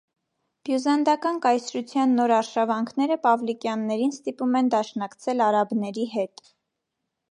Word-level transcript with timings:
Բյուզանդական 0.69 1.37
կայսրության 1.43 2.17
նոր 2.21 2.33
արշավանքները 2.39 3.19
պավլիկյաններին 3.29 4.17
ստիպում 4.19 4.61
են 4.63 4.75
դաշնակցել 4.79 5.49
արաբների 5.53 6.13
հետ։ 6.21 6.49